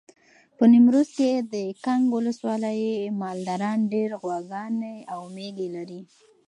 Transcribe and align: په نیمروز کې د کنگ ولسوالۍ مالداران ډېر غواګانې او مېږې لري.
په 0.57 0.63
نیمروز 0.71 1.09
کې 1.17 1.31
د 1.53 1.55
کنگ 1.85 2.03
ولسوالۍ 2.15 2.81
مالداران 3.21 3.79
ډېر 3.93 4.09
غواګانې 4.21 4.95
او 5.13 5.21
مېږې 5.35 5.67
لري. 5.75 6.01